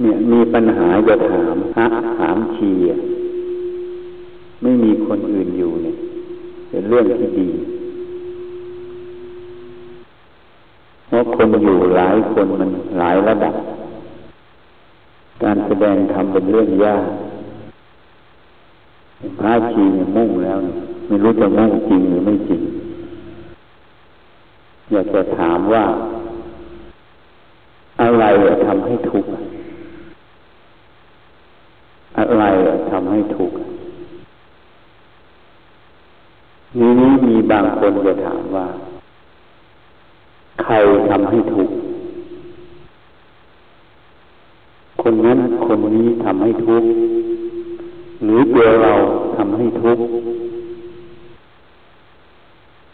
[0.00, 1.86] เนี่ยมีปัญหาจะถามพระ
[2.18, 2.70] ถามชี
[4.62, 5.96] ไม่มีคนอื่นอยู่เนี่ย
[6.68, 7.48] เป็นเรื่องที่ดี
[11.06, 13.54] เพราะคนอยู่หลายคนมันหลายระดับ
[15.42, 17.04] การแสดงทำเป็นเรื่องยาก
[19.38, 20.58] พระชีเนี่ยมุ่งแล้ว
[21.06, 22.62] ไม่รู้จะมุ่งจริงหรือไม่จริง
[24.92, 25.84] อยากจะถามว่า
[28.00, 28.24] อะไร
[28.66, 29.30] ทำให้ทุกข์
[32.32, 32.46] อะไร
[32.90, 33.56] ทำให้ทุกข์
[36.78, 38.66] นี้นี้มีบางคนจะถามว่า
[40.62, 40.74] ใคร
[41.10, 41.74] ทำให้ทุกข์
[45.02, 46.88] คนนั้นคนนี้ทำให้ทุกข์
[48.24, 48.92] หรือตัวเรา
[49.36, 50.04] ทำให้ทุกข์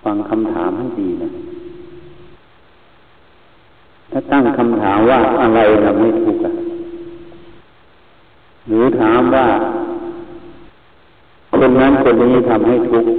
[0.05, 1.31] ฟังคำถามให้ดีนะ
[4.13, 6.68] ถ้าตั้งคำถามว่าอะไรทำให้ทุกข์
[8.69, 9.47] หรือถามว่า
[11.59, 13.11] คนนั้นคนนี้ทำให้ทุกข์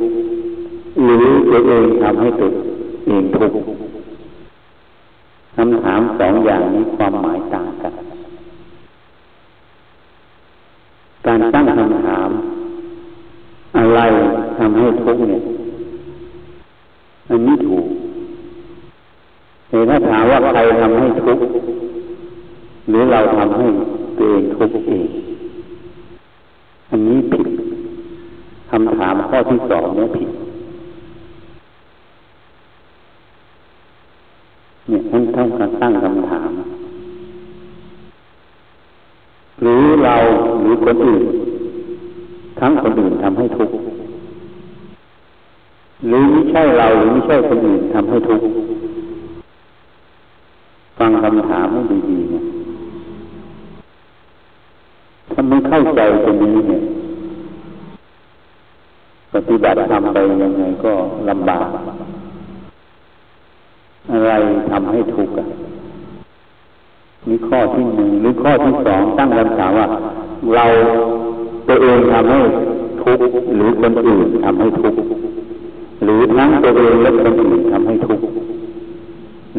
[1.04, 2.50] หรือตัวเองทำให้ตัว
[3.06, 3.58] เองทุกข์
[5.56, 7.94] คำถามสองอย่างนี้ความหมายต่างกัน
[11.26, 12.30] การตั้งคำถาม
[13.78, 14.00] อะไร
[14.58, 15.42] ทำให้ทุกข์เนี่ย
[17.30, 17.86] อันนี้ถูก
[19.70, 21.44] แต่ถ้าถามว่าใครทำให้ทุกข์
[22.90, 23.68] หรือเราทำให้
[24.20, 25.08] ตัวเองทุกข์เอง
[26.90, 27.48] อันนี้ผิด
[28.72, 30.30] คำถามข้อที่สองเนี่ยผิด
[34.88, 36.50] เนี่ยท่านต้องการตั้งคำถาม
[39.62, 40.16] หรือเรา
[40.62, 41.24] หรือคนอื่น
[42.60, 43.76] ทั้งคนอื่นทำให้ทุกข์
[46.08, 48.46] หรือไม่ใช่เราหรือไม่ใช่คนอื่นทำให้ทุกข์
[50.98, 52.44] ฟังคำถามให้ดีๆนี่ย
[55.32, 56.82] ถ้าไม่เข้าใจตรง นี้เนี่ย
[59.34, 60.94] ปฏิบัติทำไปยังไงก็
[61.30, 61.68] ลำบาก
[64.12, 64.32] อะไร
[64.72, 65.46] ทำให้ทุกข์อะ
[67.28, 69.88] นี่ข้อที่หนึ่งหรือข้อที่สองตั้งคำถามว่า
[70.56, 70.66] เรา
[71.68, 72.40] ตัวเองทำให้
[73.04, 73.26] ทุกข์
[73.56, 75.00] หรือคนอื่นทำให้ทุกข์
[76.04, 78.26] หรือทั้งตัวเองและคนอื่นทำให้ทุกข์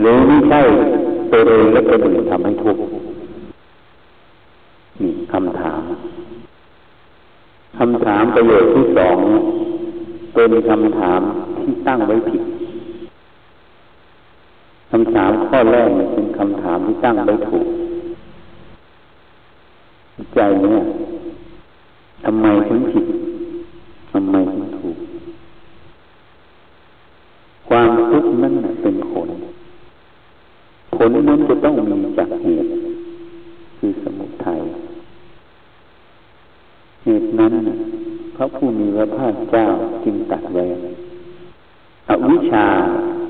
[0.00, 0.60] หรือไม่ใช่
[1.32, 2.82] ตัวเองและคนอื่นทำให้ทุกข์
[5.02, 5.82] นี่คำถาม
[7.78, 9.16] คำถามประโยชน์ที่สอง
[10.34, 11.20] เป็นคำถาม
[11.60, 12.42] ที่ตั้งไว้ผิด
[14.90, 17.66] คำถามข้อแรกเป็นคำถามที่ตั้งไว้ถูก
[20.34, 20.82] ใจเนี่ย
[22.24, 23.06] ทำไมถึงผิด
[24.12, 24.96] ทำไมถึงถูก
[27.68, 29.28] ความทุกข์นั้นเป็นผล
[30.96, 32.70] ผลนั้นจะต้องมีจากเหตุ
[33.78, 34.60] คือสมุทัย
[37.04, 37.52] เหตุนั้น
[38.40, 39.66] ระผู้มีพระภาคเจ้า
[40.04, 40.64] จึงตัดไว้
[42.08, 42.66] อวิชชา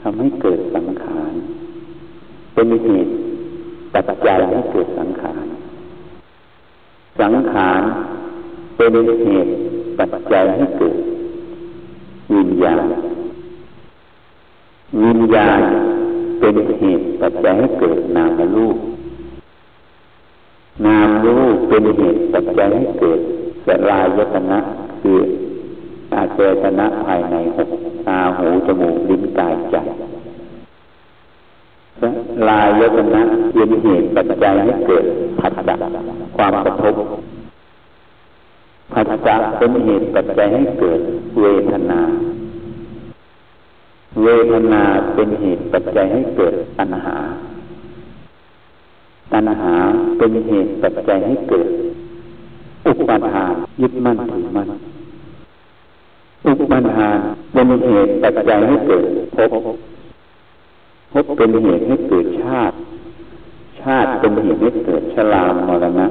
[0.03, 1.32] ทำให้เกิดสังขาร
[2.54, 3.12] เป็นเหตุ
[3.94, 5.47] ปัจจัยให้เกิดสังขาร
[7.21, 7.82] สังขาร
[8.76, 8.91] เป็น
[9.22, 9.50] เหตุ
[9.98, 10.97] ปัจจัยให้เกิด
[12.34, 12.84] วิญญาณ
[15.03, 15.60] วิญญาณ
[16.41, 18.77] เป็นเหตุปัจจัยให้เกิดนามรูป
[20.87, 23.21] นามรูปเป็นเหตุปัจจัยให้เกิด
[23.66, 24.60] สลายตนะ
[25.00, 25.19] คือ
[26.15, 27.71] อาเจตนะภายในหก
[28.06, 29.77] ตาหูจมูกลิ้นกายใจ
[32.49, 33.22] ลายยตนะ
[33.53, 35.05] เป็นเหตุปัจจัยให้เกิด
[35.41, 35.75] ผัสสะ
[36.37, 36.94] ความกระทบ
[38.93, 41.00] ผัสสะเป็นเหตุปัจจัยให้เกิด
[41.41, 42.00] เวทนา
[44.25, 44.83] เวทนา
[45.15, 47.16] เป็นเหตุปัจจัยให้เกิดตัณหา
[49.33, 49.75] ตัณหา
[50.19, 51.69] เป็นเหตุปัจจัยให้เกิด
[52.87, 54.67] อุปาทานยึดมั่นถือมั่น
[56.47, 57.17] อุปาทาน
[57.53, 59.05] เป็นเหตุปัจจัยให้เกิด
[59.35, 59.55] ภพ
[61.13, 62.75] ภพเป็นเหตุให้เกิดชาติ
[63.81, 66.07] ชาติเป็นเหตุให้เกิดชรามรณะ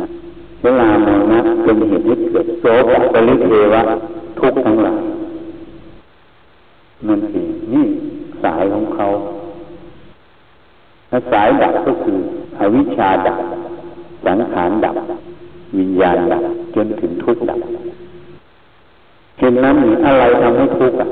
[0.62, 3.82] ชรามรณะเป็นเหตุให้เกิดโสกปริเทวะ
[4.40, 5.02] ทุกข์ทั้งหลาย
[7.08, 7.86] นั่นเองนี่
[8.44, 9.06] สายของเขา
[11.10, 12.18] ถ้าสายดับก็คือ
[12.60, 13.40] อวิชชาดับ
[14.26, 14.96] สังขารดับ
[15.78, 16.44] วิญญาณดับ
[16.76, 17.60] จนถึงทุกข์ดับ
[19.40, 21.08] เห็นนั้นอะไรทำให้ทุกข์อะ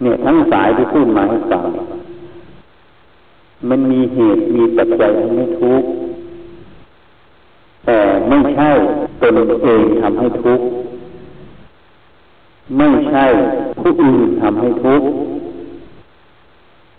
[0.00, 1.64] เนี่ยทั้งสายที่พูดมาให้ฟัง
[3.68, 5.88] มันมีเหตุมีปัจจัยทำให้ทุกข์
[7.86, 8.70] แต่ไม่ใช่
[9.22, 10.66] ตนเองทำให้ทุกข์
[12.76, 13.24] ไม่ใช่
[13.80, 15.06] ผู้อื่นทำให้ทุกข์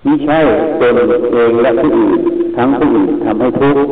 [0.04, 0.40] ไม่ใช่
[0.82, 2.20] ตนเองและผู้อื่น
[2.58, 3.90] ทั้งผู้อื่นทำให้ทุกข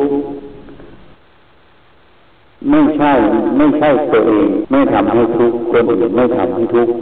[2.70, 3.12] ไม่ใช่
[3.56, 6.94] ไม่ใช่ตัวเอง ไม่ทำให้ทุกข์คนอื่นไม่ทำให้ทุกข์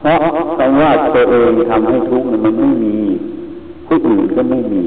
[0.00, 0.18] เพราะ
[0.58, 2.96] คำว่าตัวเองทำให้ทุกข์มันไม่มี
[3.86, 4.84] ผู้อื่นก็ไม่มี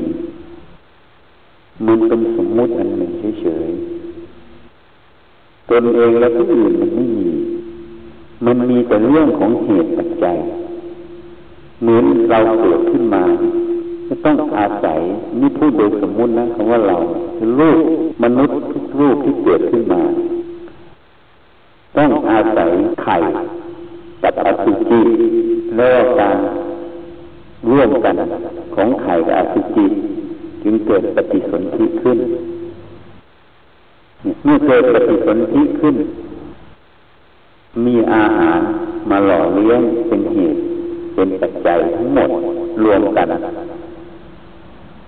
[1.85, 3.11] มันเป็นสมมุติอันหนึ่ง
[3.41, 7.29] เฉยๆตนเองและผู้อื่นมันไม่มี
[8.45, 10.37] มันมีแต่เรื่องของเหตุปัจจัย
[11.81, 13.23] เหมือนเราเกิดขึ้นมา
[14.25, 14.99] ต้องอาศัย
[15.39, 16.97] นี่พูดโดยสมมุตินะคำว่าเรา
[17.37, 17.77] คือรูป
[18.23, 20.01] มนุษย์ทุกรูปที่เกิดขึ้นมา
[21.97, 22.69] ต้องอาศัย
[23.03, 23.17] ไข่
[24.23, 25.01] กับอสุจิ
[25.77, 26.37] แล้วการ
[27.71, 28.15] ร่วมกัน
[28.75, 29.85] ของไข่กับอสุจิ
[30.63, 32.17] จึงเกิดปฏิสนธิขึ้น
[34.43, 35.95] เมื่อเกิดปฏิสนธิขึ้น
[37.85, 38.59] มีอาหาร
[39.09, 40.59] มาหล่อเลี้ยงเป็นเหตุ
[41.15, 42.29] เป็นปัจจัยทั้งหมด
[42.83, 43.27] รวมกัน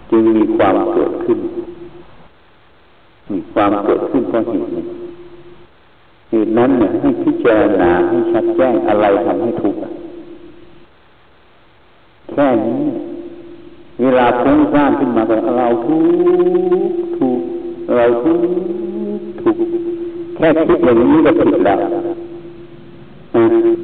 [0.10, 1.40] จึงมีความเกิดขึ้น
[3.32, 4.84] มีความเกิดขึ้นเพราะเหตุนี้
[6.32, 9.80] เหตุนั้นเนี่ยให้พิจารณาให้ชัดแจ้งอะไรทำให้ทุกข์
[12.32, 12.84] แค่นี้
[14.02, 17.40] เวลาพุ่งสร้างขึ้นมาก็เราทุกทุก
[17.96, 18.40] เราทุก
[19.42, 19.56] ทุก
[20.36, 21.80] แค่คิดอย่างนี้ก็ผิดแล้ว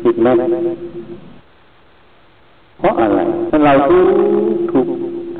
[0.04, 0.28] ผิดไหม
[2.80, 3.20] เพราะอะไร
[3.50, 4.06] ถ้าเราทุก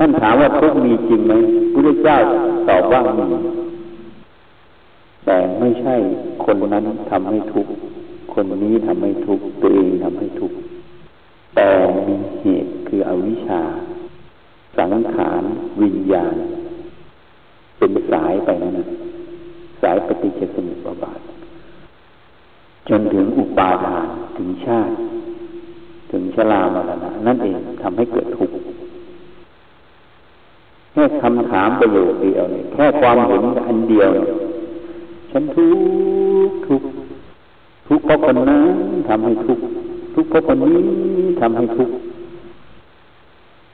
[0.04, 1.32] ท่านถามว่าทุกข์มีจริงไหม
[1.72, 2.16] พระเจ้า
[2.68, 3.26] ตอบว่ามี
[5.24, 5.94] แต่ไม่ใช่
[6.44, 7.72] คนนั้นทำให้ทุกข์
[8.34, 10.56] คนนี้ทำให้ทุกข์ตัวเองทำให้ทุกข์
[11.54, 11.68] แต่
[12.06, 13.62] มีเหตุคืออวิชชา
[14.76, 15.42] สังขาร
[15.82, 16.36] วิญญาณ
[17.78, 18.88] เป็นสายไปนั่นนะ
[19.82, 21.20] สายปฏิจจสมุปบาท
[22.88, 24.94] จนถึงอุปาทานถึงชาติ
[26.10, 28.61] ถึงชรามรณะนั่นเองทำให้เกิดทุกข์
[30.92, 34.36] แค่คำถามประโยคเดียวเนี่ยแค่ความเห็นอันเดียวเนี่ย
[35.30, 35.68] ฉันทุ
[36.48, 36.88] กข์ทุกข์
[37.88, 38.62] ทุกข์เพราะคนนั้น
[39.08, 39.64] ทำให้ทุกข์
[40.14, 40.78] ทุกข์เพราะคนนี้
[41.40, 41.94] ทำให้ทุกข์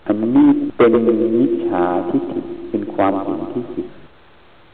[0.07, 0.93] อันนี้เป็น
[1.37, 3.87] นิชาที่ผิเป็นความเห็นที่ผิด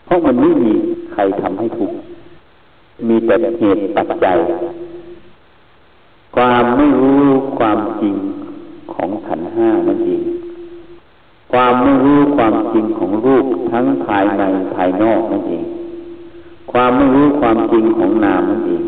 [0.05, 0.73] เพราะมันไม่มี
[1.13, 1.97] ใครทำให้ทุกข์
[3.09, 4.39] มีแต่เหตุปัจจัย
[6.37, 7.25] ความไม่รู้
[7.59, 8.17] ความจริง
[8.93, 10.23] ของขันห้านั่นเอง
[11.57, 14.43] ความไม่รู้ความจริงของรูปทั้งภายใน
[14.75, 15.65] ภายนอกนั่นเอง
[16.73, 18.83] ความไม่รู้ความจริงของนามนั่นเอง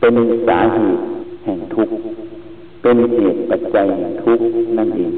[0.00, 0.14] เป็น
[0.46, 1.02] สาเหตุ
[1.44, 1.94] แห่งทุกข์
[2.82, 4.44] เป็นเหตุปัจจัยแห่งทุกข์
[4.78, 5.12] นั่นเอง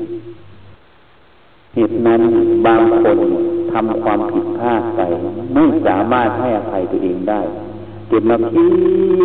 [1.75, 2.23] เหตุนั้น
[2.67, 3.19] บางคน
[3.73, 5.01] ทำความผิดพลาดไป
[5.55, 7.41] ไม่สามารถให้อภัยตัวเองได้
[8.09, 8.67] เก็บมาคิ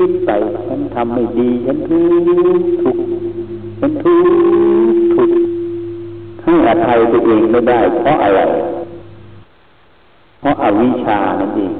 [0.09, 0.31] ดไป
[0.67, 3.03] ฉันทำไม่ดี ฉันทุกข์ทุกข์
[3.79, 4.35] ฉันทุกข์
[5.15, 5.46] ทุกข์
[6.47, 8.41] ให้อภัยตัวเองไม่ได้ เพราะอะไร
[10.39, 11.73] เพราะอาวิชชานั่นเอง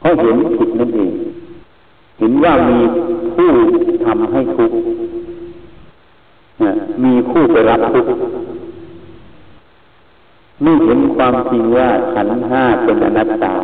[0.00, 1.12] เพราะเห็นผิดนั่นเอง
[2.18, 2.78] เห็นว่ามี
[3.34, 3.50] ผู้
[4.04, 4.78] ทำให้ทุกข์
[7.04, 8.10] มีผู้ไปรับทุกข์
[10.62, 13.54] ไม่เห็นความจริงว่าขันห้าเป็นอนัตตา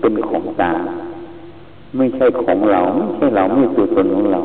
[0.00, 0.72] เป็นของตา
[1.96, 4.40] ไม่ใช่ของเราไม่ใช่เราไม่ตัวตนของเรา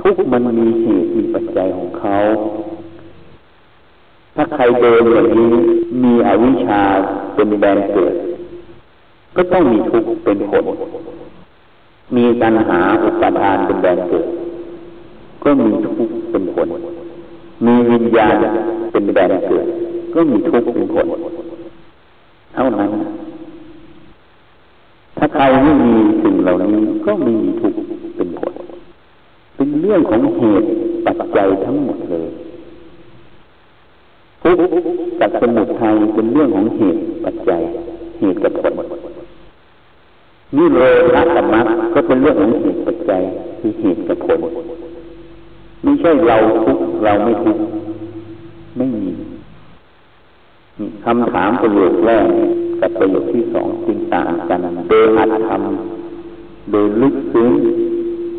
[0.00, 2.16] ทุกมันมีเหตุมีปัจจัยของเขา
[4.34, 5.52] ถ้าใครเดินอย่างนี้
[6.02, 6.80] มีอวิชชา
[7.34, 8.14] เป็นแบนเกิด
[9.36, 10.64] ก็ต้องมีทุกข์เป็นผล
[12.16, 14.26] มีตัณหาอุปาทานเป็นแดนเกิด
[15.42, 16.68] ก็มีทุกข์เป็นผล
[17.66, 18.34] มีวิญญาณ
[18.92, 19.66] เป็นแดนเกิด
[20.14, 21.06] ก็มีทุกข์เป็นผล
[22.54, 22.90] เท่านั้น
[25.18, 27.78] ถ้าใครไม่มีสิ่งเหล่านี้ก็ไม่มีทุกข์
[28.16, 28.52] เป็นผล
[29.56, 30.68] เป็นเรื่องของเหตุ
[31.04, 32.23] ปัจจัยทั้งหมดเลย
[34.56, 34.64] กข์
[35.20, 37.62] กับสมุทัยเป็นเรื่องของเหตุปัจจัย
[38.18, 38.74] เหตุกับผล
[40.56, 40.82] นิโร
[41.14, 41.60] ธธรรมะ
[41.94, 43.22] ก็เป็นเรื่องของเหตุปัจจัย
[43.60, 44.40] คือเหตุกับผล
[45.82, 47.58] ไม่ใช่เราทุกเราไม่ทุก
[48.76, 49.10] ไม่มี
[51.04, 52.26] คำถามประโยคแรก
[52.80, 55.62] กับประโยคที่สองจึงต่างกันโดยอัตธรรม
[56.70, 57.50] โดยลึกซึ้ง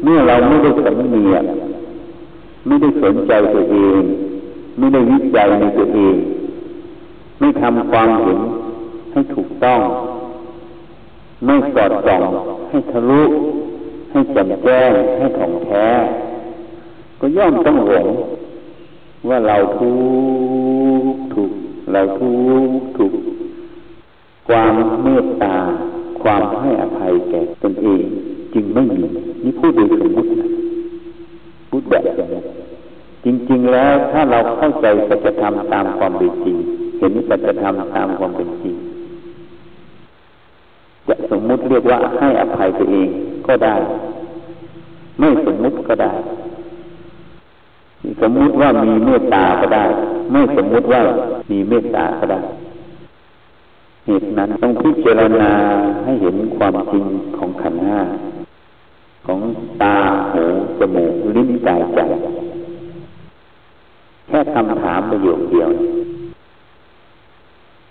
[0.04, 1.44] เมื่อเราไม่ได้สำเนียก
[2.66, 4.02] ไม่ได้สนใจตัวเอง
[4.78, 6.16] ไม่ได้วิจัยในตัวเอง
[7.40, 8.40] ไม่ทำความเห็น
[9.12, 9.80] ให้ถูกต้อง
[11.46, 12.22] ไม่สอดส่อง
[12.70, 13.22] ให้ทะลุ
[14.12, 15.86] ให้แจ่มแจ้งให้ถ่องแท้
[17.20, 18.08] ก็ย่อมต้องหลง
[19.30, 19.92] ว่าเราทุ
[21.12, 21.52] กถูก
[21.92, 22.32] เราทุ
[22.68, 23.14] กถูก
[24.48, 25.56] ความเมตตา
[26.22, 28.04] ความให้อภัยแก่ตนเอง
[28.54, 29.04] จึงไม่มี
[29.44, 30.30] นี่พูดโดยสมมติ
[31.70, 32.40] พูดแบบนี้
[33.26, 36.58] จริง ๆ แล้วถ้าเราเข้าใจสัจธรรมตามความเป็นจริง
[37.00, 38.76] เห็นสัจธรรมตามความเป็นจริง
[41.08, 43.10] จะสมมุติเรียกว่าให้อภัยตัวเอง
[43.48, 43.76] ก็ได้
[45.20, 46.14] ไม่สมมุติก็ได้
[48.22, 49.86] สมมุติว่ามีเมตตาก็ได้
[50.32, 51.02] ไม่สมมุติว่า
[51.52, 52.40] มีเมตตาก็ได้
[54.06, 55.52] เหตุนั้นต้องพิจารณา
[56.04, 57.06] ให้เห็นความจริง
[57.38, 58.00] ของขันห้า
[59.26, 59.40] ของ
[59.82, 59.96] ตา
[60.32, 60.44] หู
[60.80, 62.00] จมูกลิ้นกายใจ
[64.28, 65.70] แค่คำถามประโยคเดียว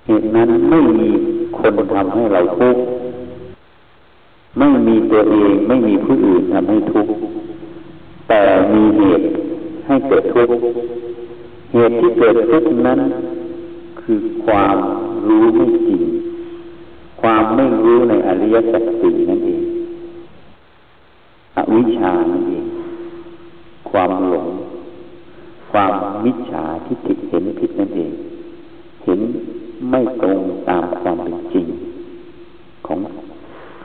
[0.07, 1.11] เหตุนั้นไม่มี
[1.59, 2.83] คนทำให้เราทุกข์
[4.59, 7.13] ไม่มีตัวเองไม่มีผู้อื่นทำให้ทุกข์
[8.29, 8.43] แต่
[8.75, 9.25] มีเหตุ
[9.87, 10.55] ให้เกิดทุกข์
[11.73, 13.01] เหตุที่เกิดทุกข์นั้น
[14.03, 14.77] คือความ
[15.29, 16.03] รู้ไม่จริง
[17.21, 19.63] ความไม่รู้ในอริยสัจสี่นั่นเอง
[21.57, 22.65] อวิชชานั่นเอง
[23.91, 24.47] ความหลง
[25.75, 28.13] ความมิจฉาที่ผิดเห็นผิดนั่นเอง
[29.05, 29.21] เห็น
[29.91, 30.39] ไม่ตรง
[30.69, 31.67] ตามความเป็นจริง
[32.87, 32.99] ของ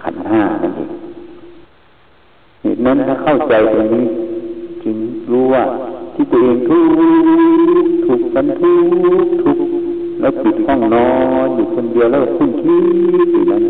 [0.02, 0.92] ขันห้านั่นเอง
[2.62, 4.06] เหตุนั้นถ้าเข้าใจตรงนี้
[4.84, 4.96] จึง
[5.32, 5.64] รู้ว่า
[6.14, 6.90] ที่ตัวเองทุก
[8.06, 8.74] ถูกกันทุ
[9.26, 9.58] กทุก
[10.22, 11.10] แล้วปิดห้องนอ
[11.46, 12.78] นอยู่คนเดียวแล้วคุ้นคิ
[13.26, 13.64] ดอยู่นั้น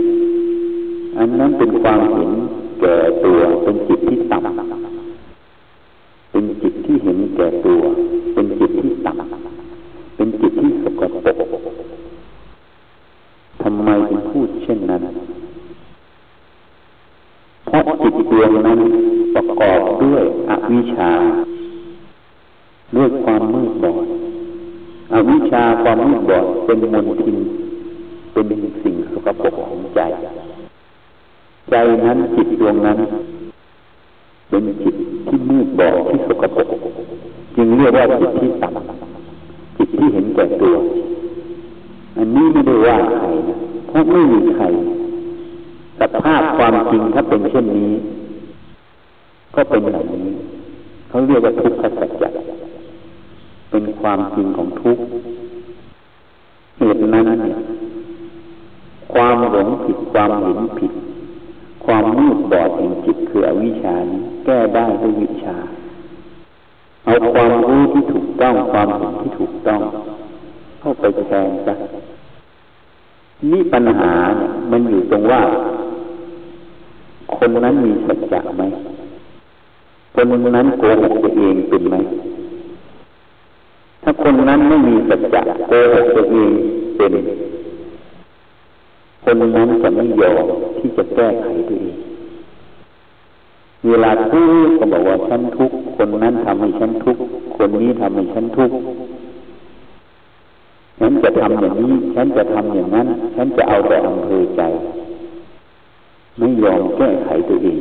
[1.17, 2.31] อันนั้นเป็นความเห็น
[2.79, 7.81] แก่ตัวเป็นจิตที่ต่ำเป็นจิตที่เห็นแก่ตัว
[8.33, 11.53] เป็นจิตที่ต่ำเป็นจิตที่สกปรก
[13.61, 15.01] ทำไมถึงพูดเช่นนั้น
[17.65, 18.79] เพราะจิตดวงนั้น
[19.35, 21.11] ประกอบด้วยอวิชชา
[22.95, 24.05] ด้วยความมืดบอด
[25.13, 27.37] อวิชชาความมืดบอดเป็นมลทิน
[28.33, 28.45] เป็น
[28.83, 29.99] สิ่งสกปรกของใจ
[31.69, 32.99] ใจนั้นจิตดวงนั้น
[34.49, 34.95] เป็นจิต
[35.27, 36.69] ที่มืดบอดที่สกปรก
[37.55, 40.75] จึงเรียกว่าจิตที่ต่ำจิตที่เห็นแก่ตัว
[42.17, 44.65] อันนี้ไม่ได้ว่าใครนะเพราะไม่มีใคร
[45.99, 47.37] สภาพความจริงถ้าเป็
[47.79, 47.95] นี้
[49.55, 50.27] ก็เป็นอย่างนี้
[51.09, 52.29] เขาเรียกว่าทุกขสัจจะ
[53.69, 55.03] เป็นความจริงของทุกข์
[56.77, 57.57] เหตุนั้นเนี่ย
[59.13, 60.93] ความหลงผิดความเห็นผิด
[61.85, 65.55] ความมืดบอดแห่งจิตคืออวิชชานี้แก้ได้ด้วยวิชา
[67.05, 69.81] เอาความรู้ที่ถูกต้องความเห็นที่ถูกต้อง
[70.79, 71.73] เข้าไปแทนซะ
[73.51, 75.41] นี่ปัญหาเนี่ยมันอยู่ตรงว่า
[77.37, 78.63] คนนั้นมีสัจจะไหม
[80.15, 81.95] คนนั้นโกหกตัวเองเป็นไหม
[84.03, 86.51] ถ้าคนนั้นไม่มีสัจจะโกหกตัวเอง
[86.97, 87.13] เป็น
[89.23, 90.45] คนนั้นจะไม่ยอม
[90.77, 91.95] ที่จะแก้ไขตัวเอง
[93.87, 97.21] เวลาทุกข์ก็บอกว่าฉันทุกข์คนนั้นทำให้ฉันทุกข์
[97.57, 98.75] คนนี้ทำให้ฉันทุกข์
[100.99, 104.61] ฉันจะทำอย่างนี้ ฉันจะทำอย่างนั้น ฉันจะเอาแต่อำเภอใจ
[106.39, 107.79] ไม่ยอมแก้ไขตัวเอง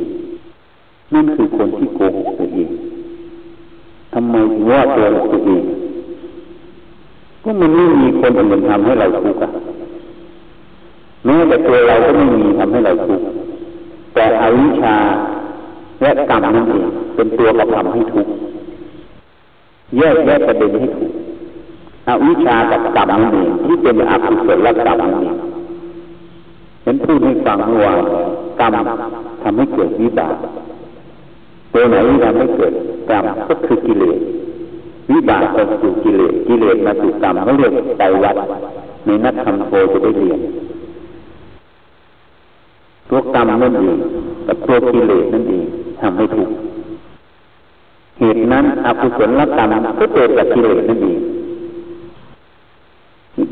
[1.13, 2.69] นั่นคือคนที่โกหกตัวเอง
[4.13, 5.63] ทำไมถึงว่าตัวตัวเอง
[7.41, 9.53] เพราะมันไม่มีคนอื่นทำให้เราทุกข์
[11.25, 13.25] แม้แต่ตัวเราก็ไม่มีทำให้เราทุกข์
[14.13, 14.95] แต่อวิชชา
[16.01, 16.85] และกรรมนั่นเอง
[17.15, 18.31] เป็นตัวกระทำให้ทุกข์
[19.97, 21.11] แยกแยกประเด็นให้ถูก
[22.07, 25.35] อวิชชากับกรรมนั่นเองที่เป็นอกุศลกรรมนั่นเอง
[26.85, 27.99] ฉันพูดให้ฟังเมื่อวาน
[28.59, 28.73] กรรม
[29.41, 30.35] ทำให้เกิดวิบาก
[31.73, 32.73] ตัวไหนทำให้เกิด
[33.09, 34.19] กรรมก็คือกิเลส
[35.11, 38.35] วิบากก็สู่กิเลสกิเลสมาสู่กรรมเขาเรียกไตรวัด
[39.05, 40.39] ในนักธรรมโทจะได้เรียน
[43.09, 43.97] ตัวกรรมนั่นเอง
[44.47, 45.63] กับตัวกิเลสนั่นเอง
[46.01, 46.49] ทำให้ถูก
[48.19, 51.19] เหตุนั้นอกุศลกรรมก็เกิดจากกิเลสนั่นเอง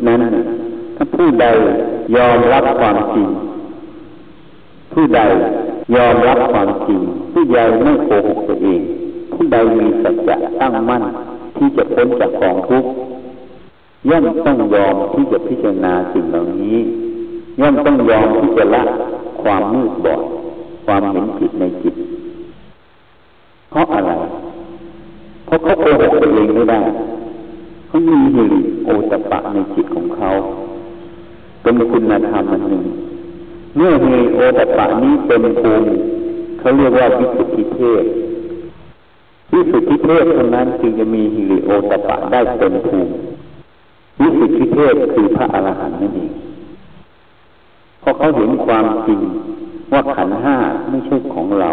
[0.08, 0.20] นั้น
[0.96, 1.46] ถ้าผู้ใด
[2.16, 3.28] ยอมรับความจริง
[5.00, 5.22] ผู้ใด
[5.96, 7.02] ยอมรับความจริง
[7.34, 8.82] ผู้ใดไม่โกหกตัวเอง
[9.34, 11.04] ผู้ใดมีสัจจะตั้งมั่น
[11.58, 12.90] ที่จะพ้นจากกองทุกข์
[14.10, 16.78] ย่อมต้องยอมที่จะพิจารณาสิ่งเหล่านี้
[17.60, 18.84] ย่อมต้องยอมที่จะละ
[19.42, 20.22] ความมืดบอด
[20.86, 21.96] ความเห็นผิดในจิต
[23.72, 24.12] เพราะอะไร
[25.46, 26.82] เพราะเขาโกหกตัวเองไม่ได้
[27.88, 30.30] เขามีฮิริโอตปะในจิตของเขา
[31.62, 32.86] เป็นคุณธรรมอันหนึ่ง
[33.76, 35.90] เมื่อฮิริโอตปะนี้เป็นภูมิ
[36.60, 38.04] เขาเรียกว่าวิสุทธิเทศ
[39.54, 43.12] วิสุทธิเทศเท่านั้นจึงจะมีฮิริโอตปะได้เต็มภูมิ
[44.22, 46.32] วิสุทธิเทศคือพระอรหันต์นั่นเอง
[48.02, 49.22] เพราะเขาเห็นความจริง
[49.92, 50.58] ว่าขันห้า
[50.90, 51.72] ไม่ใช่ของเรา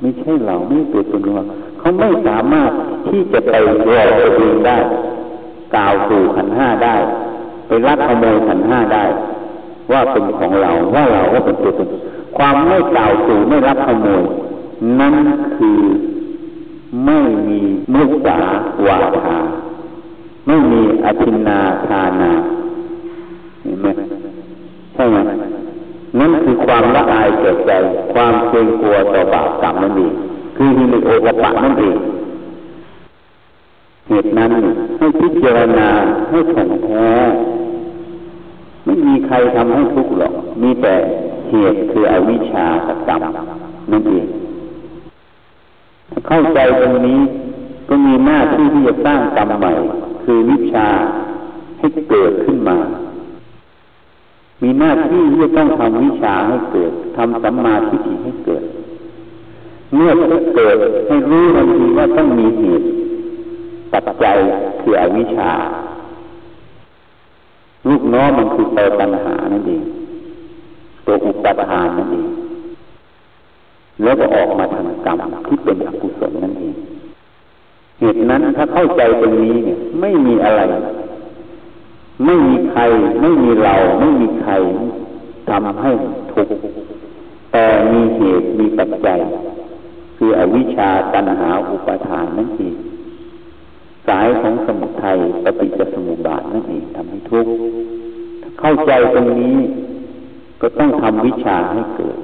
[0.00, 1.44] ไม่ใช่เราไม่ตัวตนเรา
[1.78, 2.70] เขาไม่สามารถ
[3.08, 4.78] ที่จะไปรอตัวเองได้
[5.74, 6.96] กล่าวสู่ขันห้าได้
[7.66, 9.04] ไปรักขโมยขันห้าได้
[9.92, 11.88] ว่าเป็นของเราว่าเราก็เป็นตัวตน
[12.36, 14.22] ความไม่กล่าวสู่ไม่รับขโมย
[15.00, 15.14] นั่น
[15.56, 15.80] คือ
[17.04, 17.60] ไม่มี
[17.94, 18.38] มุสา
[18.86, 19.38] วาทา
[20.46, 22.32] ไม่มีอธินาทานา
[23.62, 23.86] เห็นไหม
[24.94, 25.16] ใช่ไหม
[26.18, 27.70] นั่นคือความละอายเกิดใจ
[28.12, 30.12] ความเกรงกลัวต่อบาปกรรมนั่นเอง
[30.56, 31.96] คือฮิริโอตปะนั่นเอง
[34.08, 34.52] เหตุนั้น
[34.98, 35.88] ให้พิจารณา
[36.30, 37.08] ให้ถ่องแท้
[38.86, 40.94] ไม่มีใครทำให้ทุกข์หรอก มีแต่
[41.50, 43.22] เหตุคืออวิชชากับกรรม
[43.90, 44.26] นั่นเอง
[46.28, 47.20] เข้าใจตรงนี้
[47.88, 49.72] ก็มีหน้าที่ที่จะสร้างกรรมใหม่
[50.24, 50.88] คือวิชา
[51.78, 52.78] ให้เกิดขึ้นมา
[54.62, 58.62] มีหน้าที่ที่จะต้องทำวิชาให้เกิดทำสัมมาทิฏฐิให้เกิด
[59.94, 60.10] เมื่อ
[60.56, 60.76] เกิด
[61.06, 62.86] ให้รู้ทันทีว่าต้องมีเหตุ
[63.92, 64.38] ปัจจัย
[64.80, 65.52] คืออวิชชา
[67.88, 69.82] ลูกน้องมันคือตัวปัญหานั่นเอง
[71.06, 72.28] ตัวอุปทานนั่นเอง
[74.02, 76.74] แล้วก็ออกมาทางกรรมที่เป็นอกุศลนั่นเอง
[78.00, 80.60] เหตุนั้นถ้าเข้าใจตรงนี้เนี่ย ไม่มีอะไร
[82.24, 82.80] ไม่มีใคร
[83.20, 84.52] ไม่มีเรา ไม่มีใคร
[85.48, 85.90] ทำให้
[86.32, 86.54] ทุกข์
[87.52, 89.18] แต่มีเหตุมีปัจจัย
[90.16, 92.74] คืออวิชชาตัณหาอุปทานนั่นเอง
[94.08, 97.52] สายของสมุทัยปฏิจจสมุปบาทนั่นเองทำให้ทุกข์
[98.60, 99.56] เข้าใจตรงนี้
[100.60, 102.16] ก็ต้องทำวิชาให้เกิด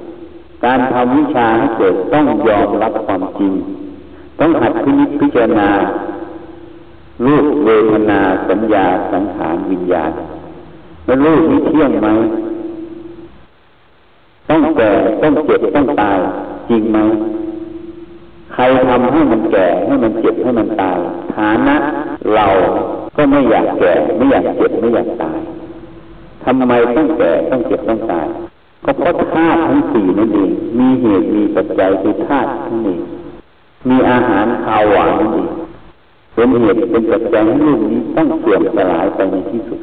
[0.65, 3.53] การทำวิชาให้เกิดต้องยอมรับความจริง
[4.39, 5.69] ต้องหัดพิจิตพิจารณา
[7.25, 10.11] รูปเวทนาสัญญาสังขารวิญญาณ
[11.05, 12.07] แล้วรูปนี้เที่ยงไหม
[14.49, 16.17] ต้องแก่ต้องเจ็บต้องตาย
[16.69, 16.99] จริงไหม
[18.53, 20.97] ใครทำให้มันแก่ให้มันเจ็บให้มันตาย
[21.35, 21.75] ฐานะ
[22.33, 22.47] เรา
[23.15, 25.39] ก็ไม่อยากแก่ไม่อยากเจ็บไม่อยากตาย
[26.43, 28.27] ทำไมต้องแก่ต้องเจ็บต้องตาย
[28.85, 32.97] ก็เพราะธาตุทั้งสี่นั่นเองมีเหตุมีปัจจัยคือธาตุทั้งนี้
[33.89, 35.49] มีอาหารข้าวหวานนั่นเอง
[36.33, 39.79] เป็นเหตุเป็นปัจจัยให้ลูกนี้ต้องเสื่อมสลายไปในที่สุด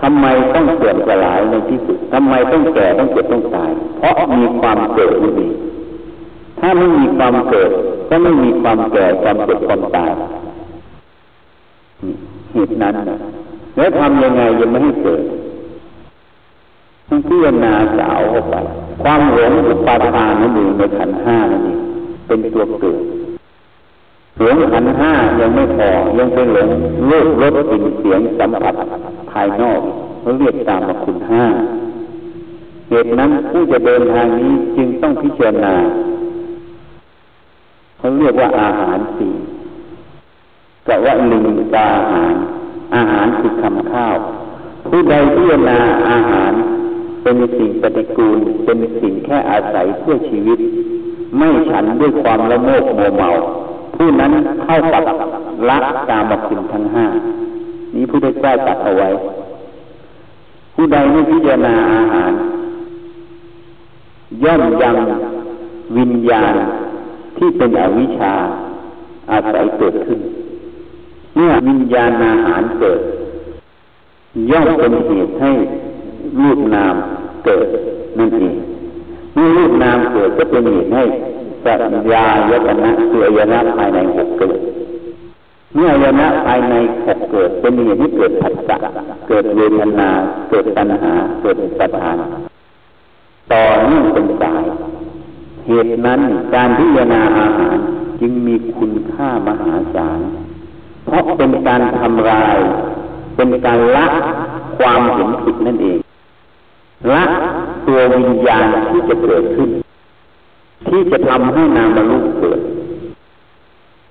[0.00, 5.52] ทำไมต้องเสื่อมสลายในที่สุดทำไมต้องแก่ต้องเจ็บต้องตาย เพราะมีความเกิดนั่นเอง
[6.68, 7.70] ถ้าไม่มีความเกิด
[8.08, 10.10] ก็ไม่มีความแก่ความเจ็บความตาย
[12.52, 13.18] เหตุนั้นนะ
[13.76, 15.22] แล้วทำยังไงยังไม่ให้เกิด
[17.08, 18.54] ต้องพิจารณาสาวเข้าไป
[19.02, 21.78] ความหลงอุปาทานนั่นเองในขันห้านั่นเอง
[22.26, 22.98] เป็นตัวเกิด
[24.40, 26.68] หลงขันห้ายังไม่พอยังเป็นหลง
[27.08, 28.74] โลกรสกลิ่นเสียงสัมผัส
[29.30, 29.80] ภายนอก
[30.20, 31.44] เขาเรียกตามว่าคุณห้า
[32.90, 35.74] เหตุนั้นผู้จะเดินทางนี้จึงต้องพิจารณา
[38.06, 39.32] เขาเรียกว่าอาหารสี่
[40.86, 42.34] กะว่าลิงตาอาหาร
[42.94, 44.16] อาหารคือคำข้าว
[44.88, 45.78] ผู้ใดพิจารณา
[46.10, 46.52] อาหาร
[47.22, 50.58] เป็นสิ่งปฏิกูล เป็นสิ่งแค่อาศัยเพื่อชีวิต
[51.38, 53.28] ไม่ฉันด้วยความละโมบโมเมา
[53.96, 54.32] ผู้นั้น
[54.64, 55.02] เข้ากับ
[55.68, 57.06] ละกามคุณทั้งห้า
[57.94, 59.08] นี้ผู้ได้จ้ตัดเอาไว้
[60.74, 62.32] ผู้ใดไม่พิจารณาอาหาร
[64.44, 64.96] ย่อมยัง
[65.96, 66.56] วิญญาณ
[67.36, 68.34] ที่เป็นอวิชชา
[69.30, 70.20] อาศัยเกิดขึ้น
[71.34, 73.00] เมื่อวิญญาณอาหารเกิด
[74.50, 75.52] ย่อมเป็นเหตุให้
[76.40, 76.94] รูปนาม
[77.44, 77.68] เกิด
[78.18, 78.54] นั่นเอง
[79.34, 81.04] เมื่อรูปนามเกิดก็เป็นเหตุให้
[81.64, 84.58] สัญญายตนะคืออายนะภายในหกเกิด
[85.74, 86.74] เมื่ออายนะภายใน
[87.06, 88.76] หกเกิด เป็นเหตุให้เกิดผัสสะ
[89.28, 90.08] เกิดเวทนา
[90.50, 92.10] เกิดปัญหา เกิดสถา
[93.52, 94.62] ต่อเนื่องเป็นสาย
[95.66, 96.20] เหตุนั้น
[96.54, 97.76] การพิจารณาอาหาร
[98.20, 100.20] จึงมีคุณค่ามหาศาล
[101.04, 102.56] เพราะเป็นการทำลาย
[103.36, 104.06] เป็นการละ
[104.78, 105.98] ความเห็นผิดนั่นเอง
[107.12, 107.22] ละ
[107.86, 109.70] ตัววิญญาณที่จะเกิดขึ้น
[110.88, 112.60] ที่จะทำให้นามรูปเกิด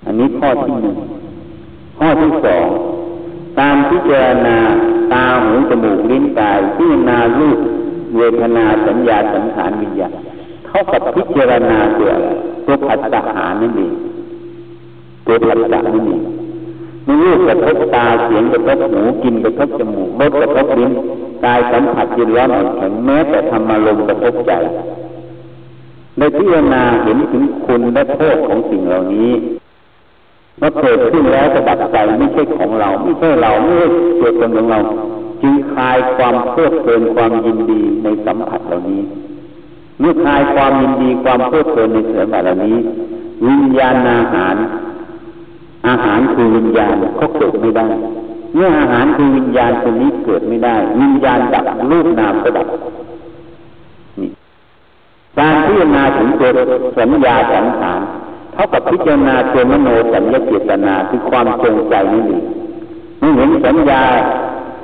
[0.05, 0.97] อันนี้ข้อที่หนึ่ง
[1.97, 2.67] ข้อที่สอง
[3.59, 4.57] การพิจารณา
[5.11, 7.59] ตาหูจมูกลิ้นกายพิจารณารูป
[8.17, 10.24] เวทนาสัญญาสังขารวิญญาณ
[10.75, 12.11] ท่ากับพิจารณาตัว
[12.65, 13.93] ตัวผัสสะหานั่นเอง
[15.25, 16.21] ตัวผัสสะนั่นเอง
[17.07, 20.91] มีรูปกระทบตาเสียงกระทบหูกินกระทบจมูกรสกระทบลิ้น
[21.45, 24.51] กายสัมผัสเย็นร้อนอ่อนแข็งแม้แต่ธรรมารมกระทบใจ
[26.17, 29.31] ในพิจารณาเห็นถึงคุณและโทษของสิ่งเหล่านี้
[30.61, 33.87] ว่าเกิดขึ้นแล้วจะดับใจไม่ใช่ของเรา ไม่ใช่เราไม่ใช่
[34.19, 34.79] ตัวตนของเรา
[35.41, 39.01] จึงคลายความเพลิดเพลินความยินดีในสัมผัสเหล่านี้
[39.99, 42.77] เมื่อคลายความยินดีความเพลิดเพลินในเสือแบบนี้
[43.47, 44.55] วิญญาณอาหาร
[45.87, 47.87] อาหารคือวิญญาณก็เกิดไม่ได้
[48.55, 52.67] เมื่ออาหารคือวิญญาณตัวนี้เกิดไม่ได้ วิญญาณดับรูปนามก็ดับ
[54.19, 54.29] นี่
[55.37, 56.49] การพิจารณาถึงตัว
[56.99, 57.99] สัญญาสังขาร
[58.53, 62.43] เท่ากับพิจารณาตัวมโนสัญญาเจตนาคือความจงใจนี่เอง
[63.19, 64.01] เมื่อเห็นสัญญา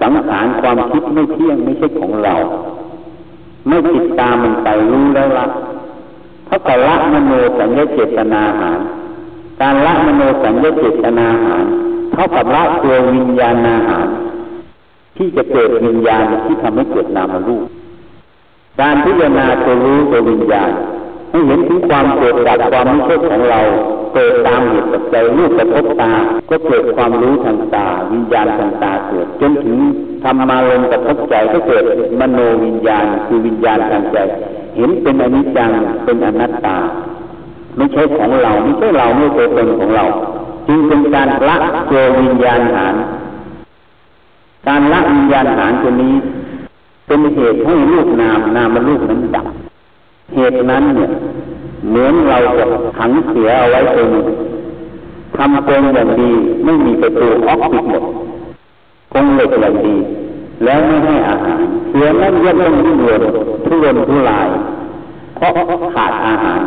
[0.01, 2.35] สังขารความคิดไม่เที่ยงไม่ใช่ของเรา
[3.67, 5.47] ไม่ติดตามมันไปรู้แล้วละ
[6.45, 8.79] เพราะการละมโนสัญญาเจตนาหาร
[9.61, 11.65] การละมโนสัญญาเจตนาหาร
[12.11, 14.07] เท่ากับละตัววิญญาณอาหาร
[15.17, 17.65] ที่จะเกิดวิญญาณที่ทำให้เกิดนามรูป
[18.79, 20.71] การพิจารณาตัวรู้ตัววิญญาณ
[21.31, 23.61] ให้เห็นถึงความเกิดจากความไม่ใช่ของเรา
[24.13, 26.13] เกิดตามเหตุปัจจัยรูปกระทบตา
[26.49, 29.77] ก็เกิดความรู้ทางตา วิญญาณทางตาเกิด จนถึง
[30.23, 31.83] ธรรมาลมกระทบใจก็เกิด
[32.19, 34.17] มโนวิญญาณคือวิญญาณทางใจ
[34.75, 35.71] เห็นเป็นอนิจจัง
[36.05, 36.77] เป็นอนัตตา
[37.75, 40.05] ไม่ใช่ของเราไม่ใช่เราไม่ใช่เป็นของเรา
[40.67, 41.57] จึงเป็นการละ
[41.89, 42.95] ตัววิญญาณหาร
[44.67, 46.15] การละวิญญาณหารตัวนี้
[47.07, 49.45] เป็นเหตุให้รูปนามนามรูปนั้นดับ
[50.35, 51.09] เหตุนั้นเนี่ย
[51.89, 52.65] เหมือนเราจะ
[52.97, 54.09] ขังเสือเอาไว้ตรง
[55.37, 56.31] ทำกรงอย่างดี
[56.63, 58.03] ไม่มีประตูออกปิดหมด
[59.13, 59.95] กรงเหล็กอย่างดี
[60.63, 63.23] แล้วไม่ให้อาหารเสือนั้นย่อมต้องดิ้นรน
[63.65, 64.47] ทุรนทุราย
[65.35, 65.51] เพราะ
[65.95, 66.61] ขาดอาหาร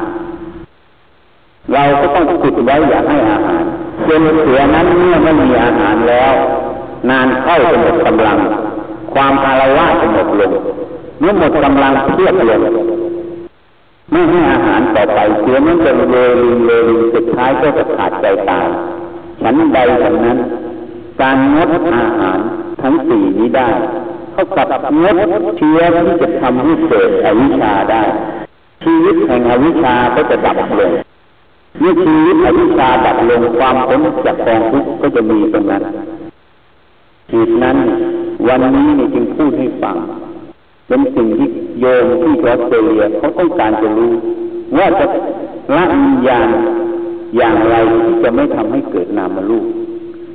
[1.73, 3.63] เราก็ต้องขุดไว้อย่าให้อาหาร
[4.09, 6.35] จนเสือนั้นเมื่อไม่มีอาหารแล้ว
[7.09, 8.39] นานเข้าจะหมดกำลัง
[9.15, 10.53] ความอารวาจะหมดลง
[11.21, 12.59] เมื่อหมดกำลังเทียบเลย
[14.15, 18.67] ไม่ให้อาหารต่อไปเสือนั้นจะเลินเลินสุดท้ายก็จะขาดใจตาย
[19.43, 20.39] ฉันใดฉันนั้น
[21.21, 22.39] การงดอาหาร
[22.83, 23.69] ทั้งสี่นี้ได้
[24.33, 24.67] เท่ากับ
[25.03, 25.17] งด
[25.57, 28.03] เชื้อที่จะทำให้เกิดอวิชชาได้
[28.85, 30.93] ชีวิตแห่งอวิชชาก็จะดับลง
[31.79, 35.83] เมื่อชีวิตอวิชชาดับลงความพ้นจากกองทุกข์ก็จะมีตรงนั้น
[37.31, 37.77] เหตุนั้น
[38.49, 39.97] วันนี้จึงพูดให้ฟัง
[40.89, 41.49] เป็นสิ่งที่
[41.81, 44.13] โยมที่ออสเตรเลียเขาต้องการจะรู้
[44.79, 45.07] ว่าจะ
[45.77, 46.49] ละวิญญาณ
[47.37, 49.67] อย่างไรที่จะไม่ทำให้เกิดนามรูป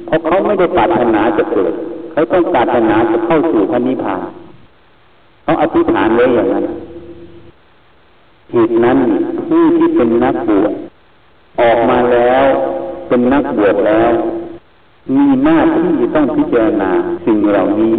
[0.05, 1.73] เพราะเขาไม่ได้ปรารถนาจะเกิด
[2.11, 4.21] เขาต้องปรารถนาจะเข้าสู่พระนิพพาน
[5.43, 6.65] เขาอธิษฐานไว้อย่างนั้น
[8.51, 8.97] เหตุนั้น
[9.47, 10.71] ผู้ที่เป็นนักบวช
[11.59, 12.43] ออกมาแล้ว
[13.07, 14.11] เป็นนักบวชแล้ว
[15.15, 16.91] มีหน้าที่ต้องพิจารณา
[17.25, 17.93] สิ่งเหล่านี้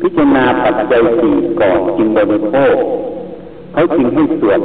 [0.00, 2.76] พิจารณาปัจจัยสี่ก่อนจึงบริโภค
[3.72, 4.58] เขาจึงให้สวด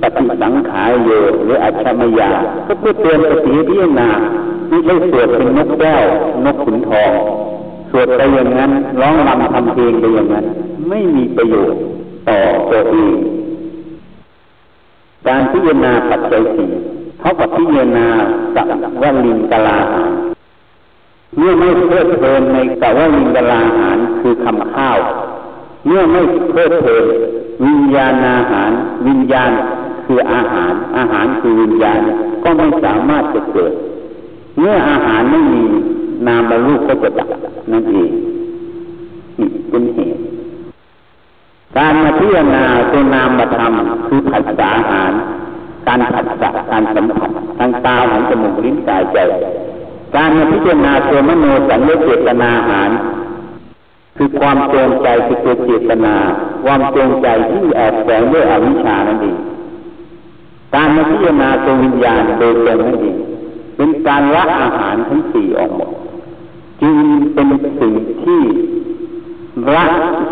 [0.00, 1.10] ปฏิสังขายโย
[1.44, 2.30] หรืออัชมยา
[2.66, 4.08] ก็เพื่อเตือนสติพิจารณา
[4.68, 6.04] ไม่ใช่สวดเป็นนกแก้ว
[6.44, 7.12] นกขุนทอง
[7.90, 8.70] สวดไปอย่างนั้น
[9.00, 10.44] ร้องรำทำเพลงไปอย่างนั้น
[10.88, 11.80] ไม่มีประโยชน์
[12.28, 12.38] ต่อ
[12.70, 13.14] ตัวเอง
[15.26, 16.68] การพิจารณาปัจจัยสี่
[17.20, 18.06] เท่ากับพิจารณา
[18.54, 18.66] สัก
[19.02, 19.78] ว่าลิงกลา
[21.36, 24.98] เมื่อไม่เพลิดเพลินในแต่ว่าวิญญาณอาหารคือคำข้าว
[25.86, 27.04] เมื่อไม่เพลิดเพลิน
[27.64, 28.70] วิญญาณอาหาร
[29.06, 29.50] วิญญาณ
[30.06, 32.00] คืออาหาร อาหารคือวิญญาณ
[32.44, 33.72] ก็ไม่สามารถจะเกิด
[34.58, 35.62] เมื่ออาหารไม่มี
[36.26, 37.28] นามบรรลุก็จะดับ
[37.72, 38.10] นั่นเอง
[39.38, 40.20] นี่เป็นเหตุ
[41.76, 45.12] การมาพิจารณาตัวนามมาทำคือผัสสะอาหาร
[45.86, 49.18] การผัสสะการสัมผัสทางตาของจมูกลิ้นกายใจ
[50.16, 52.90] การพิจารณาตัวมโนสัญญาเจตนาหาร
[54.16, 56.14] คือความจงใจคือตัวเจตนา
[56.64, 59.36] ความจงใจที่แอบแฝงด้วยอวิชชานั่นเอง
[60.74, 63.16] การพิจารณาตัววิญญาณโดยตรงนั่นเอง
[63.76, 65.90] เป็นการละอาหารทั้งสี่ออกหมด
[66.80, 66.96] จึง
[67.34, 67.48] เป็น
[67.80, 68.42] สิ่งที่
[69.74, 69.86] ละ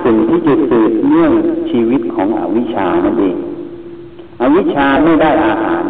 [0.05, 1.33] สิ่งที่จะสืบเนื่อง
[1.71, 3.37] ชีวิตของอวิชชานั่นเอง
[4.41, 5.83] อวิชชาไม่ได้อาหาร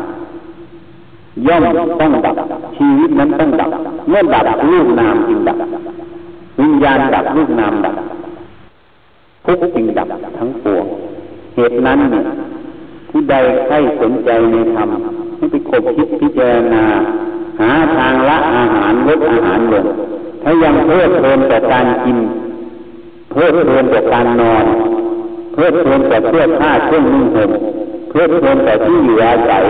[1.47, 1.63] ย่อม
[2.01, 2.37] ต้องดับ
[2.77, 3.71] ชีวิตนั้นต้องดับ
[4.09, 5.59] เมื่อดับรูปนามจึงดับ
[6.61, 7.95] วิญญาณดับรูปนามดับ
[9.47, 10.85] ทุกสิ่งดับทั้งปวง
[11.55, 12.25] เหตุนั้นเนี่ย
[13.11, 13.35] ผู้ใด
[13.67, 14.89] ใครสนใจในธรรม
[15.37, 16.85] ให้ไปคบคิดพิจารณา
[17.61, 19.87] หาทางละอาหารลดอาหารลง
[20.43, 22.19] ถ้ายังเพิ่มเพลินแต่การกิน
[23.33, 24.65] เพิ่มเพลินแต่การนอน
[25.55, 27.51] เพิ่มเพลินแต่เสื้อผ้าเครื่องนุ่งห่ม
[28.11, 29.65] เพิ่มเพลินแต่ที่อยู่อาศัย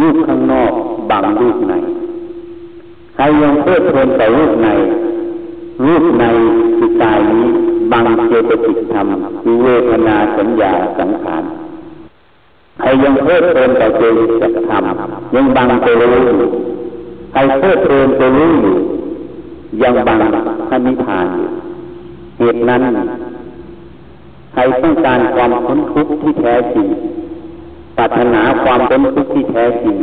[0.00, 0.72] รูปข้างนอก
[1.10, 1.74] บังรูปใน
[3.14, 4.68] ใครยังเพลิดเพลินต่อรูปใน
[5.86, 6.24] รูปใน
[6.76, 7.44] คือกายนี้
[7.92, 9.06] บังเจตสิกธรรม
[9.42, 11.42] คือเวทนาสัญญาสังขาร
[12.80, 14.82] ใครยังเพลิดเพลินต่อเจตสิกธรรม
[15.34, 16.50] ยังบังตัวรู้อยู่
[17.32, 18.76] ใครเพลิดเพลินตัวรู้อยู่
[19.82, 20.18] ยังบัง
[20.68, 21.48] พระนิพพานอยู่
[22.38, 22.80] เหตุนั้น
[24.52, 26.86] ใครต้องการความพ้นทุกข์ที่แท้จริง
[28.02, 29.96] รารถนาความเป็นทุกข์ที่แท้จริง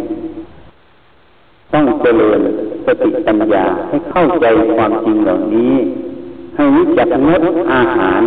[1.74, 2.40] ต้องเจริญ
[2.86, 5.74] สติปัญญาให้เข้าใจความจริงเหล่านี้
[6.56, 7.42] ให้รู้จักงด
[7.74, 8.22] อาหาร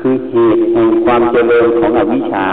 [0.00, 2.48] คือเหตุแห่งความเจริญของอวิชชา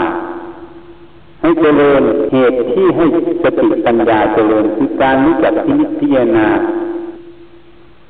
[1.40, 3.04] ให้เจริญเหตุที่ให้
[3.42, 6.48] สติปัญญาเจริญคือการรู้จักพิพิจารณา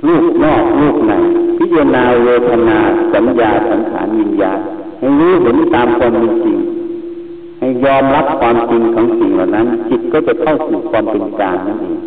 [0.07, 1.12] ลูกนอกลูกใน
[1.59, 2.78] พิจารณาเวทนา
[3.14, 4.52] สัญญาสังขารวิญญา
[4.98, 6.57] ให้รู้เห็นตามความเป็นจริง
[7.84, 11.98] ยอมรับความจริงของสิ่งเหล่านั้น จิตก็จะเข้าสู่ความเป็นกลางนั่นเอง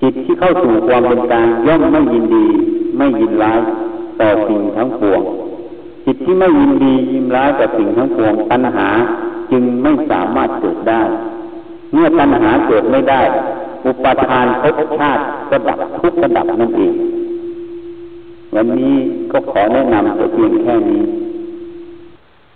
[0.00, 2.46] จิตที่เข้าสู่ความเป็นกลางย่อมไม่ยินดี
[2.98, 3.60] ไม่ยินร้าย
[4.20, 5.22] ต่อสิ่งทั้งปวง
[6.04, 8.88] จิตที่ไม่ยินดียินร้ายต่อสิ่งทั้งปวงปัญหา
[9.50, 11.02] จึงไม่สามารถเกิดได้
[11.92, 13.22] เมื่อปัญหาเกิดไม่ได้
[13.86, 16.94] อุปทานภพชาติก็ดับทุกระดับนั่นเอง
[18.54, 18.94] วันนี้
[19.32, 21.02] ก็ขอแนะนำแต่เพียงแค่นี้